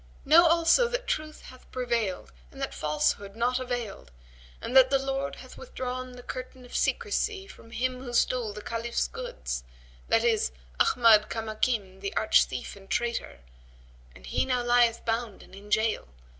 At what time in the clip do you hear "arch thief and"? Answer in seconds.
12.17-12.89